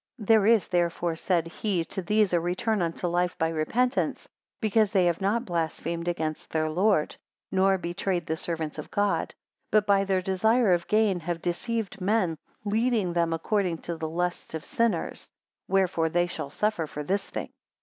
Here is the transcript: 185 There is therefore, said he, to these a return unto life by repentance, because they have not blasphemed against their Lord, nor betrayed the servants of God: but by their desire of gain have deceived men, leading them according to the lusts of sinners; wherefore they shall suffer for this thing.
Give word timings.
185 0.17 0.27
There 0.41 0.55
is 0.55 0.67
therefore, 0.69 1.15
said 1.15 1.47
he, 1.47 1.83
to 1.85 2.01
these 2.01 2.33
a 2.33 2.39
return 2.39 2.81
unto 2.81 3.05
life 3.05 3.37
by 3.37 3.49
repentance, 3.49 4.27
because 4.59 4.89
they 4.89 5.05
have 5.05 5.21
not 5.21 5.45
blasphemed 5.45 6.07
against 6.07 6.49
their 6.49 6.67
Lord, 6.71 7.15
nor 7.51 7.77
betrayed 7.77 8.25
the 8.25 8.35
servants 8.35 8.79
of 8.79 8.89
God: 8.89 9.35
but 9.69 9.85
by 9.85 10.03
their 10.03 10.23
desire 10.23 10.73
of 10.73 10.87
gain 10.87 11.19
have 11.19 11.39
deceived 11.39 12.01
men, 12.01 12.39
leading 12.65 13.13
them 13.13 13.31
according 13.31 13.77
to 13.83 13.95
the 13.95 14.09
lusts 14.09 14.55
of 14.55 14.65
sinners; 14.65 15.29
wherefore 15.67 16.09
they 16.09 16.25
shall 16.25 16.49
suffer 16.49 16.87
for 16.87 17.03
this 17.03 17.29
thing. 17.29 17.51